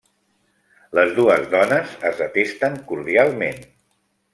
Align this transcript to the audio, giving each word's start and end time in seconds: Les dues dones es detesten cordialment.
Les 1.01 1.11
dues 1.19 1.45
dones 1.53 1.95
es 2.13 2.19
detesten 2.25 2.83
cordialment. 2.93 3.67